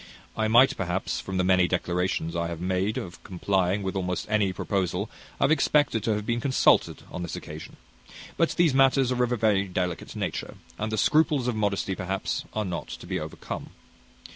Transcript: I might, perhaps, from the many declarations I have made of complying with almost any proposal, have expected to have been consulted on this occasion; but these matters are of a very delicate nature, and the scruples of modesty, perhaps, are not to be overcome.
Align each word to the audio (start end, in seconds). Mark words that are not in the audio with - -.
I 0.35 0.47
might, 0.47 0.75
perhaps, 0.75 1.19
from 1.19 1.37
the 1.37 1.43
many 1.43 1.67
declarations 1.67 2.35
I 2.35 2.47
have 2.47 2.59
made 2.59 2.97
of 2.97 3.23
complying 3.23 3.83
with 3.83 3.95
almost 3.95 4.25
any 4.31 4.51
proposal, 4.51 5.11
have 5.39 5.51
expected 5.51 6.01
to 6.05 6.15
have 6.15 6.25
been 6.25 6.41
consulted 6.41 7.03
on 7.11 7.21
this 7.21 7.35
occasion; 7.35 7.75
but 8.35 8.49
these 8.53 8.73
matters 8.73 9.11
are 9.11 9.23
of 9.23 9.31
a 9.31 9.37
very 9.37 9.65
delicate 9.67 10.15
nature, 10.15 10.55
and 10.79 10.91
the 10.91 10.97
scruples 10.97 11.47
of 11.47 11.55
modesty, 11.55 11.93
perhaps, 11.93 12.45
are 12.55 12.65
not 12.65 12.87
to 12.87 13.05
be 13.05 13.19
overcome. 13.19 13.69